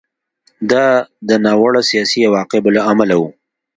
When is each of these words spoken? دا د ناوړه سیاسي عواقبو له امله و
دا 0.71 0.85
د 1.27 1.29
ناوړه 1.45 1.81
سیاسي 1.89 2.19
عواقبو 2.27 2.69
له 2.77 2.81
امله 2.91 3.15
و 3.17 3.23